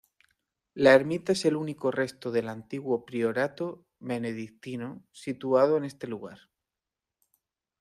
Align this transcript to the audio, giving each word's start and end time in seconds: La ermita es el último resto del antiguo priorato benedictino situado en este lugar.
La 0.73 0.95
ermita 0.95 1.33
es 1.33 1.45
el 1.45 1.55
último 1.55 1.91
resto 1.91 2.31
del 2.31 2.49
antiguo 2.49 3.05
priorato 3.05 3.85
benedictino 3.99 5.05
situado 5.11 5.77
en 5.77 5.83
este 5.83 6.07
lugar. 6.07 6.39